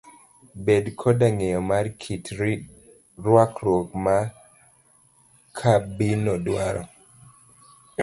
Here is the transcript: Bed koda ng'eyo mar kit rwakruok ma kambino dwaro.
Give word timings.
Bed 0.65 0.85
koda 0.99 1.27
ng'eyo 1.35 1.59
mar 1.69 1.85
kit 2.01 2.25
rwakruok 3.25 3.89
ma 4.05 4.17
kambino 5.57 6.33
dwaro. 6.45 6.83